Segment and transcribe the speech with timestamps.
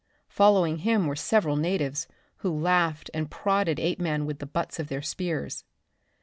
[0.29, 2.07] Following him were several natives,
[2.37, 5.63] who laughed and prodded Apeman with the butts of their spears.